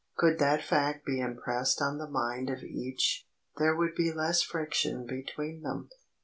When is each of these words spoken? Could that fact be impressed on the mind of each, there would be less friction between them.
Could 0.17 0.39
that 0.39 0.63
fact 0.65 1.05
be 1.05 1.19
impressed 1.19 1.79
on 1.79 1.99
the 1.99 2.09
mind 2.09 2.49
of 2.49 2.63
each, 2.63 3.27
there 3.57 3.75
would 3.75 3.93
be 3.93 4.11
less 4.11 4.41
friction 4.41 5.05
between 5.05 5.61
them. 5.61 5.89